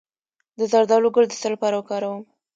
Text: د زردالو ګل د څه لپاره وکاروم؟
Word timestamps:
د 0.57 0.59
زردالو 0.71 1.09
ګل 1.15 1.25
د 1.29 1.33
څه 1.41 1.47
لپاره 1.53 1.75
وکاروم؟ 1.77 2.21